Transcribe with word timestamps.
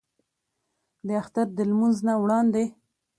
د 1.07 1.09
اختر 1.21 1.47
د 1.57 1.59
لمونځ 1.69 1.97
نه 2.07 2.13
وړاندې 2.21 2.63